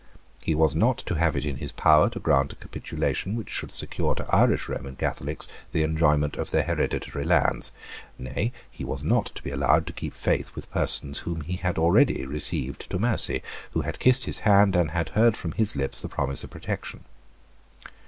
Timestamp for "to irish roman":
4.15-4.95